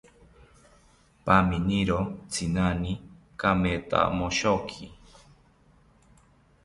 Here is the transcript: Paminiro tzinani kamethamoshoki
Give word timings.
Paminiro 1.25 1.99
tzinani 2.31 2.91
kamethamoshoki 3.39 4.85